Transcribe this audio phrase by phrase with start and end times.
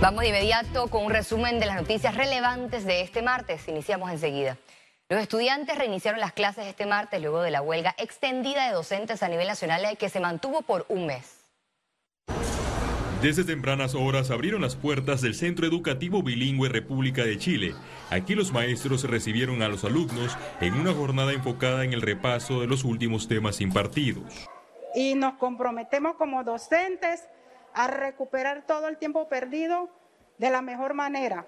[0.00, 3.68] Vamos de inmediato con un resumen de las noticias relevantes de este martes.
[3.68, 4.56] Iniciamos enseguida.
[5.10, 9.28] Los estudiantes reiniciaron las clases este martes luego de la huelga extendida de docentes a
[9.28, 11.44] nivel nacional que se mantuvo por un mes.
[13.20, 17.74] Desde tempranas horas abrieron las puertas del Centro Educativo Bilingüe República de Chile.
[18.08, 22.68] Aquí los maestros recibieron a los alumnos en una jornada enfocada en el repaso de
[22.68, 24.48] los últimos temas impartidos.
[24.94, 27.28] Y nos comprometemos como docentes
[27.74, 29.88] a recuperar todo el tiempo perdido
[30.38, 31.46] de la mejor manera.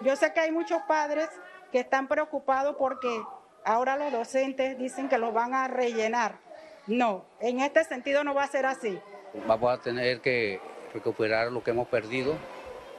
[0.00, 1.28] Yo sé que hay muchos padres
[1.70, 3.22] que están preocupados porque
[3.64, 6.38] ahora los docentes dicen que los van a rellenar.
[6.86, 8.98] No, en este sentido no va a ser así.
[9.46, 10.60] Vamos a tener que
[10.92, 12.36] recuperar lo que hemos perdido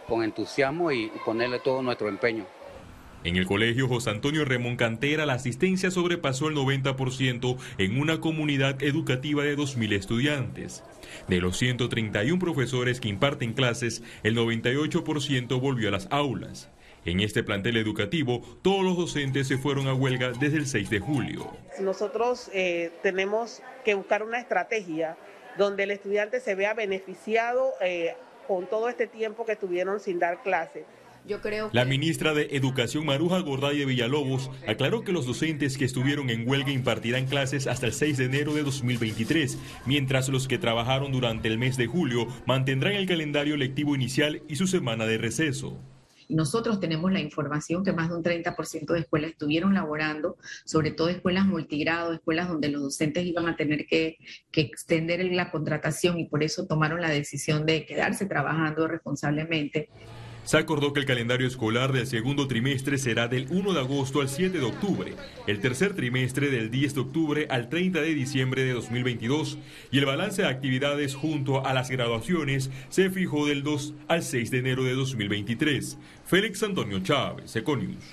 [0.07, 2.45] con entusiasmo y ponerle todo nuestro empeño.
[3.23, 8.83] En el colegio José Antonio Remón Cantera, la asistencia sobrepasó el 90% en una comunidad
[8.83, 10.83] educativa de 2.000 estudiantes.
[11.29, 16.69] De los 131 profesores que imparten clases, el 98% volvió a las aulas.
[17.05, 20.99] En este plantel educativo, todos los docentes se fueron a huelga desde el 6 de
[20.99, 21.49] julio.
[21.79, 25.17] Nosotros eh, tenemos que buscar una estrategia
[25.57, 28.15] donde el estudiante se vea beneficiado eh,
[28.49, 30.43] con todo este tiempo que estuvieron sin dar
[31.71, 36.71] La ministra de Educación Maruja Gordaye Villalobos aclaró que los docentes que estuvieron en huelga
[36.71, 41.57] impartirán clases hasta el 6 de enero de 2023, mientras los que trabajaron durante el
[41.57, 45.79] mes de julio mantendrán el calendario lectivo inicial y su semana de receso.
[46.27, 51.07] Nosotros tenemos la información que más de un 30% de escuelas estuvieron laborando, sobre todo
[51.07, 54.17] escuelas multigrado, escuelas donde los docentes iban a tener que,
[54.51, 59.89] que, extender la contratación y por eso tomaron la decisión de quedarse trabajando responsablemente.
[60.45, 64.27] Se acordó que el calendario escolar del segundo trimestre será del 1 de agosto al
[64.27, 65.15] 7 de octubre,
[65.47, 69.57] el tercer trimestre del 10 de octubre al 30 de diciembre de 2022
[69.89, 74.51] y el balance de actividades junto a las graduaciones se fijó del 2 al 6
[74.51, 75.97] de enero de 2023.
[76.25, 78.03] Félix Antonio Chávez, Econius.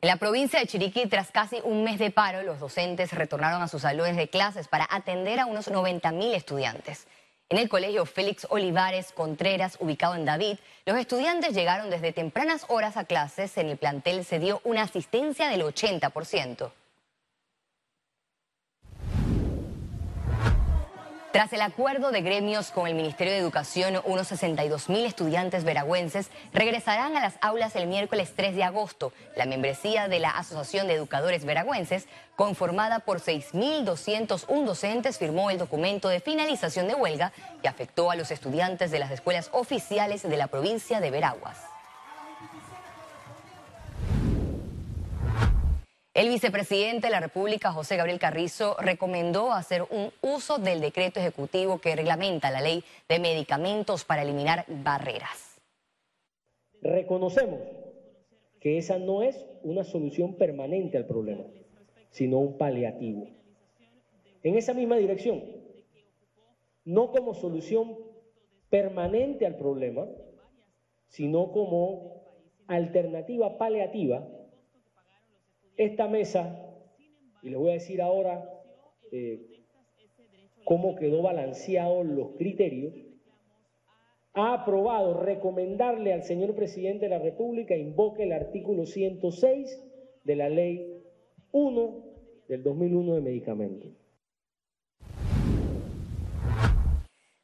[0.00, 3.66] En la provincia de Chiriquí, tras casi un mes de paro, los docentes retornaron a
[3.66, 7.08] sus salones de clases para atender a unos 90.000 estudiantes.
[7.50, 12.98] En el colegio Félix Olivares Contreras, ubicado en David, los estudiantes llegaron desde tempranas horas
[12.98, 13.56] a clases.
[13.56, 16.70] En el plantel se dio una asistencia del 80%.
[21.38, 26.30] Tras el acuerdo de gremios con el Ministerio de Educación, unos 62 mil estudiantes veragüenses
[26.52, 29.12] regresarán a las aulas el miércoles 3 de agosto.
[29.36, 36.08] La membresía de la Asociación de Educadores Veragüenses, conformada por 6.201 docentes, firmó el documento
[36.08, 37.30] de finalización de huelga
[37.62, 41.77] que afectó a los estudiantes de las escuelas oficiales de la provincia de Veraguas.
[46.18, 51.78] El vicepresidente de la República, José Gabriel Carrizo, recomendó hacer un uso del decreto ejecutivo
[51.78, 55.60] que reglamenta la ley de medicamentos para eliminar barreras.
[56.82, 57.60] Reconocemos
[58.58, 61.44] que esa no es una solución permanente al problema,
[62.10, 63.28] sino un paliativo.
[64.42, 65.40] En esa misma dirección,
[66.84, 67.96] no como solución
[68.70, 70.08] permanente al problema,
[71.06, 72.24] sino como
[72.66, 74.26] alternativa paliativa
[75.78, 76.60] esta mesa,
[77.42, 78.44] y les voy a decir ahora
[79.12, 79.40] eh,
[80.64, 82.92] cómo quedó balanceado los criterios,
[84.34, 89.82] ha aprobado recomendarle al señor presidente de la República invoque el artículo 106
[90.24, 91.02] de la ley
[91.52, 92.04] 1
[92.48, 94.07] del 2001 de medicamentos.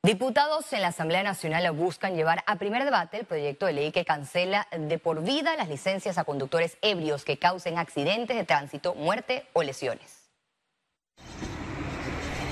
[0.04, 4.04] Diputados en la Asamblea Nacional buscan llevar a primer debate el proyecto de ley que
[4.04, 9.46] cancela de por vida las licencias a conductores ebrios que causen accidentes de tránsito, muerte
[9.54, 10.28] o lesiones.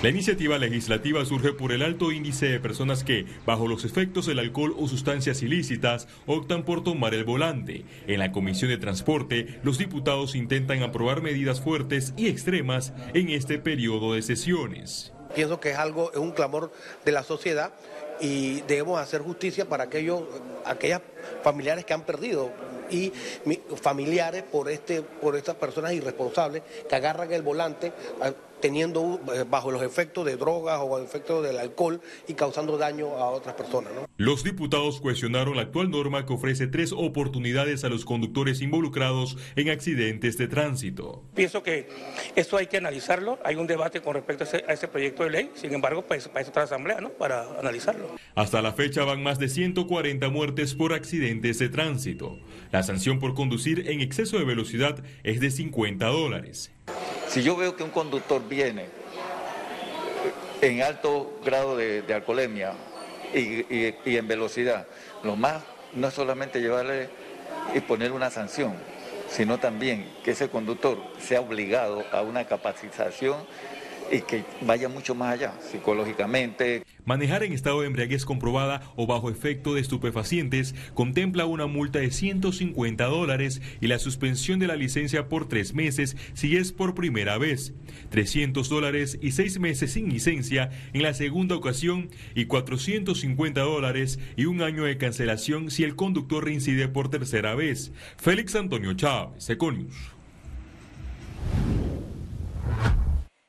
[0.02, 4.38] La iniciativa legislativa surge por el alto índice de personas que, bajo los efectos del
[4.38, 7.84] alcohol o sustancias ilícitas, optan por tomar el volante.
[8.06, 13.58] En la Comisión de Transporte, los diputados intentan aprobar medidas fuertes y extremas en este
[13.58, 15.12] periodo de sesiones.
[15.34, 16.70] Pienso que es algo, es un clamor
[17.04, 17.72] de la sociedad
[18.20, 20.22] y debemos hacer justicia para aquellos,
[20.64, 21.00] aquellas
[21.42, 22.50] familiares que han perdido
[22.90, 23.12] y
[23.80, 27.92] familiares por este, por estas personas irresponsables que agarran el volante
[28.62, 33.28] teniendo eh, bajo los efectos de drogas o efectos del alcohol y causando daño a
[33.30, 33.92] otras personas.
[34.16, 39.68] Los diputados cuestionaron la actual norma que ofrece tres oportunidades a los conductores involucrados en
[39.68, 41.24] accidentes de tránsito.
[41.34, 41.88] Pienso que
[42.36, 45.74] eso hay que analizarlo, hay un debate con respecto a ese, proyecto de ley, sin
[45.74, 47.10] embargo, pues, para eso está la Asamblea, ¿no?
[47.10, 48.14] para analizarlo.
[48.36, 52.38] Hasta la fecha van más de 140 muertes por accidentes de tránsito.
[52.70, 56.70] La sanción por conducir en exceso de velocidad es de 50 dólares.
[57.32, 58.90] Si yo veo que un conductor viene
[60.60, 62.74] en alto grado de, alcoholemia
[63.32, 64.86] y, en velocidad.
[65.22, 65.62] Lo más
[65.94, 67.08] no es solamente llevarle
[67.74, 68.74] y poner una sanción,
[69.30, 73.38] sino también que ese conductor sea obligado a una capacitación
[74.12, 76.82] y que vaya mucho más allá, psicológicamente.
[77.04, 82.12] Manejar en estado de embriaguez comprobada o bajo efecto de estupefacientes contempla una multa de
[82.12, 87.38] 150 dólares y la suspensión de la licencia por tres meses si es por primera
[87.38, 87.72] vez,
[88.10, 94.44] 300 dólares y seis meses sin licencia en la segunda ocasión y 450 dólares y
[94.44, 97.92] un año de cancelación si el conductor reincide por tercera vez.
[98.18, 100.21] Félix Antonio Chávez, Econius.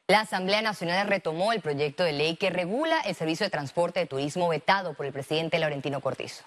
[0.08, 4.06] La Asamblea Nacional retomó el proyecto de ley que regula el servicio de transporte de
[4.06, 6.44] turismo vetado por el presidente Laurentino Cortizo.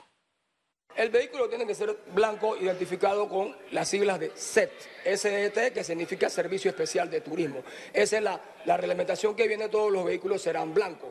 [0.94, 4.70] El vehículo tiene que ser blanco identificado con las siglas de SET,
[5.04, 7.62] SET, que significa Servicio Especial de Turismo.
[7.94, 11.10] Esa es la, la reglamentación que viene, todos los vehículos serán blancos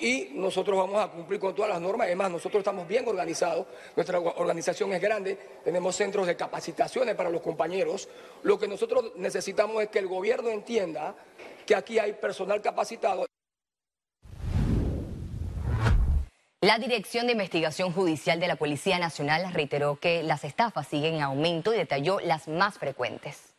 [0.00, 2.06] y nosotros vamos a cumplir con todas las normas.
[2.06, 7.42] Además, nosotros estamos bien organizados, nuestra organización es grande, tenemos centros de capacitaciones para los
[7.42, 8.08] compañeros.
[8.42, 11.14] Lo que nosotros necesitamos es que el gobierno entienda
[11.66, 13.26] que aquí hay personal capacitado.
[16.62, 21.22] La Dirección de Investigación Judicial de la Policía Nacional reiteró que las estafas siguen en
[21.22, 23.54] aumento y detalló las más frecuentes.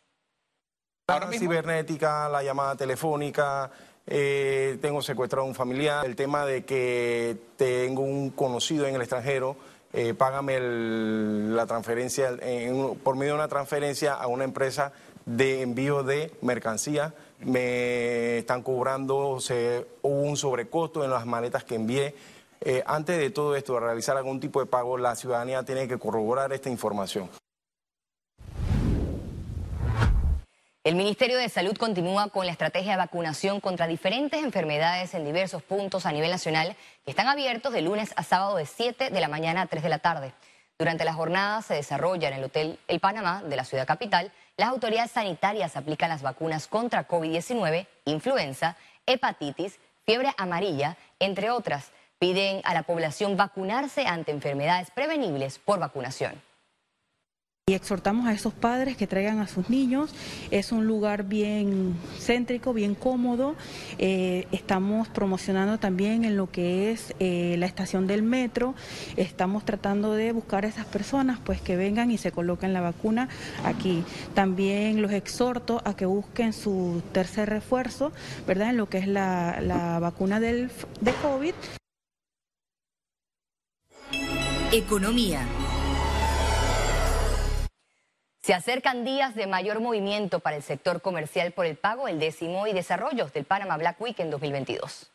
[1.08, 3.70] La cibernética, la llamada telefónica,
[4.06, 9.00] eh, tengo secuestrado a un familiar, el tema de que tengo un conocido en el
[9.00, 9.56] extranjero,
[9.92, 12.30] eh, págame la transferencia
[13.02, 14.92] por medio de una transferencia a una empresa
[15.26, 21.74] de envío de mercancía, me están cobrando, se, hubo un sobrecosto en las maletas que
[21.74, 22.14] envié.
[22.60, 25.98] Eh, antes de todo esto, de realizar algún tipo de pago, la ciudadanía tiene que
[25.98, 27.28] corroborar esta información.
[30.84, 35.62] El Ministerio de Salud continúa con la estrategia de vacunación contra diferentes enfermedades en diversos
[35.62, 36.74] puntos a nivel nacional
[37.04, 39.88] que están abiertos de lunes a sábado de 7 de la mañana a 3 de
[39.88, 40.32] la tarde.
[40.80, 44.32] Durante la jornada se desarrolla en el Hotel El Panamá de la ciudad capital.
[44.56, 48.76] Las autoridades sanitarias aplican las vacunas contra COVID-19, influenza,
[49.06, 51.92] hepatitis, fiebre amarilla, entre otras.
[52.18, 56.42] Piden a la población vacunarse ante enfermedades prevenibles por vacunación.
[57.70, 60.12] Y exhortamos a esos padres que traigan a sus niños.
[60.50, 63.54] Es un lugar bien céntrico, bien cómodo.
[63.98, 68.74] Eh, estamos promocionando también en lo que es eh, la estación del metro.
[69.16, 73.28] Estamos tratando de buscar a esas personas pues que vengan y se coloquen la vacuna
[73.64, 74.02] aquí.
[74.34, 78.10] También los exhorto a que busquen su tercer refuerzo,
[78.44, 78.70] ¿verdad?
[78.70, 80.68] En lo que es la, la vacuna del,
[81.00, 81.54] de COVID.
[84.72, 85.46] Economía.
[88.42, 92.66] Se acercan días de mayor movimiento para el sector comercial por el pago, el décimo
[92.66, 95.12] y desarrollo del Panama Black Week en 2022.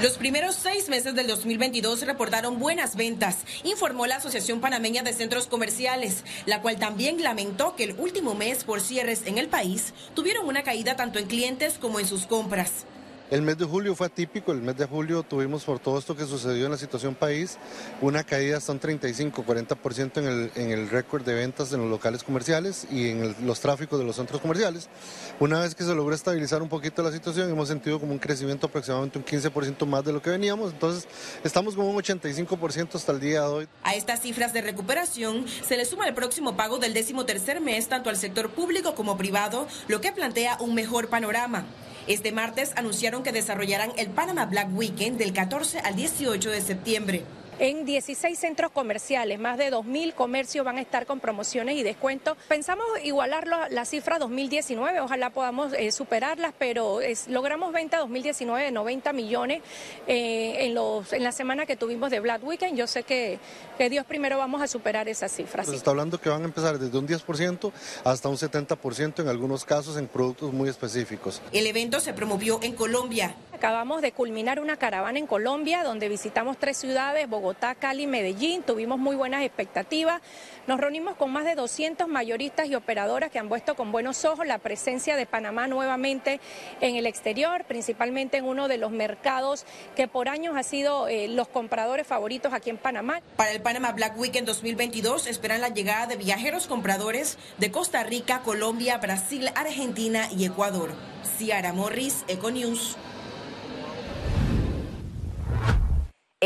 [0.00, 5.48] Los primeros seis meses del 2022 reportaron buenas ventas, informó la Asociación Panameña de Centros
[5.48, 10.46] Comerciales, la cual también lamentó que el último mes por cierres en el país tuvieron
[10.46, 12.86] una caída tanto en clientes como en sus compras.
[13.30, 16.24] El mes de julio fue atípico, el mes de julio tuvimos por todo esto que
[16.24, 17.58] sucedió en la situación país
[18.00, 22.24] una caída hasta un 35-40% en el, en el récord de ventas en los locales
[22.24, 24.88] comerciales y en los tráficos de los centros comerciales.
[25.40, 28.68] Una vez que se logró estabilizar un poquito la situación, hemos sentido como un crecimiento
[28.68, 31.06] aproximadamente un 15% más de lo que veníamos, entonces
[31.44, 33.68] estamos como un 85% hasta el día de hoy.
[33.82, 37.88] A estas cifras de recuperación se le suma el próximo pago del décimo tercer mes
[37.88, 41.66] tanto al sector público como privado, lo que plantea un mejor panorama.
[42.08, 47.24] Este martes anunciaron que desarrollarán el Panama Black Weekend del 14 al 18 de septiembre.
[47.60, 52.36] En 16 centros comerciales, más de 2.000 comercios van a estar con promociones y descuentos.
[52.46, 59.12] Pensamos igualar la cifra 2019, ojalá podamos eh, superarlas, pero logramos venta 2019 de 90
[59.12, 59.62] millones
[60.06, 62.76] eh, en, los, en la semana que tuvimos de Black Weekend.
[62.76, 63.40] Yo sé que,
[63.76, 65.66] que Dios primero vamos a superar esas cifras.
[65.66, 67.72] Se está hablando que van a empezar desde un 10%
[68.04, 71.42] hasta un 70% en algunos casos en productos muy específicos.
[71.52, 73.34] El evento se promovió en Colombia.
[73.58, 78.62] Acabamos de culminar una caravana en Colombia donde visitamos tres ciudades, Bogotá, Cali, Medellín.
[78.62, 80.22] Tuvimos muy buenas expectativas.
[80.68, 84.46] Nos reunimos con más de 200 mayoristas y operadoras que han puesto con buenos ojos
[84.46, 86.38] la presencia de Panamá nuevamente
[86.80, 91.26] en el exterior, principalmente en uno de los mercados que por años ha sido eh,
[91.26, 93.22] los compradores favoritos aquí en Panamá.
[93.34, 98.04] Para el Panama Black Week en 2022 esperan la llegada de viajeros compradores de Costa
[98.04, 100.92] Rica, Colombia, Brasil, Argentina y Ecuador.
[101.36, 102.96] Ciara Morris, Econews.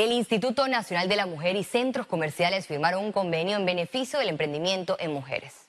[0.03, 4.31] El Instituto Nacional de la Mujer y centros comerciales firmaron un convenio en beneficio del
[4.31, 5.69] emprendimiento en mujeres.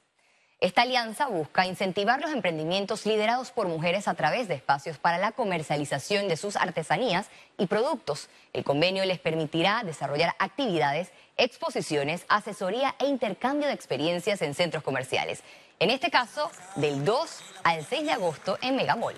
[0.60, 5.34] Esta alianza busca incentivar los emprendimientos liderados por mujeres a través de espacios para la
[5.34, 7.28] comercialización de sus artesanías
[7.60, 8.28] y productos.
[8.54, 15.44] El convenio les permitirá desarrollar actividades, exposiciones, asesoría e intercambio de experiencias en centros comerciales.
[15.78, 19.16] En este caso, del 2 al 6 de agosto en Megamall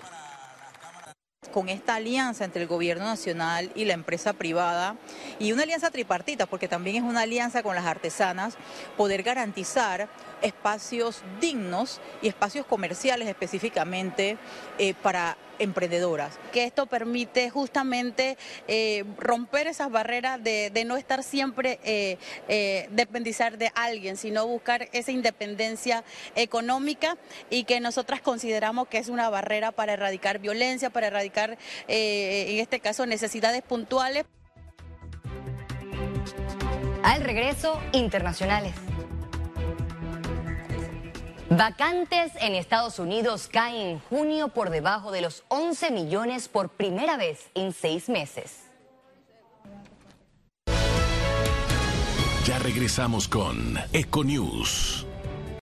[1.48, 4.96] con esta alianza entre el gobierno nacional y la empresa privada
[5.38, 8.56] y una alianza tripartita, porque también es una alianza con las artesanas,
[8.96, 10.08] poder garantizar
[10.42, 14.38] espacios dignos y espacios comerciales específicamente
[14.78, 16.38] eh, para emprendedoras.
[16.52, 18.36] Que esto permite justamente
[18.68, 24.88] eh, romper esas barreras de, no estar siempre eh, eh, dependizar de alguien, sino buscar
[24.92, 27.16] esa independencia económica
[27.50, 32.80] y que nosotras consideramos que es una barrera para erradicar violencia, para erradicar, en este
[32.80, 34.24] caso, necesidades puntuales.
[37.02, 38.74] Al regreso, internacionales.
[41.48, 47.16] Vacantes en Estados Unidos caen en junio por debajo de los 11 millones por primera
[47.16, 48.64] vez en seis meses.
[52.44, 55.06] Ya regresamos con Econews.